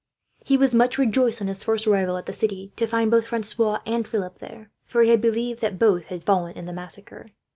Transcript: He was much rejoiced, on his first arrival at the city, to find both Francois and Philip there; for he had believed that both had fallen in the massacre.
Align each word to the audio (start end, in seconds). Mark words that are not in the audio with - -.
He 0.43 0.57
was 0.57 0.73
much 0.73 0.97
rejoiced, 0.97 1.41
on 1.43 1.47
his 1.47 1.63
first 1.63 1.85
arrival 1.85 2.17
at 2.17 2.25
the 2.25 2.33
city, 2.33 2.73
to 2.75 2.87
find 2.87 3.11
both 3.11 3.27
Francois 3.27 3.77
and 3.85 4.07
Philip 4.07 4.39
there; 4.39 4.71
for 4.83 5.03
he 5.03 5.11
had 5.11 5.21
believed 5.21 5.59
that 5.61 5.77
both 5.77 6.05
had 6.05 6.23
fallen 6.25 6.57
in 6.57 6.65
the 6.65 6.73
massacre. 6.73 7.27